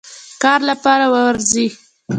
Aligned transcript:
کار 0.41 0.59
لپاره 0.69 1.05
وروزی. 1.13 1.67